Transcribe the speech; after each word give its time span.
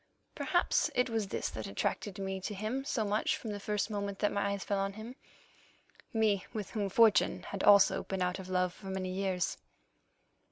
Perhaps 0.33 0.89
it 0.95 1.11
was 1.11 1.27
this 1.27 1.49
that 1.49 1.67
attracted 1.67 2.17
me 2.17 2.41
to 2.41 2.55
him 2.55 2.83
so 2.83 3.05
much 3.05 3.37
from 3.37 3.51
the 3.51 3.59
first 3.59 3.91
moment 3.91 4.17
that 4.17 4.31
my 4.31 4.49
eyes 4.53 4.63
fell 4.63 4.79
on 4.79 4.93
him—me 4.93 6.43
with 6.53 6.71
whom 6.71 6.89
fortune 6.89 7.43
had 7.43 7.61
also 7.63 8.01
been 8.01 8.23
out 8.23 8.39
of 8.39 8.49
love 8.49 8.73
for 8.73 8.87
many 8.87 9.11
years. 9.13 9.59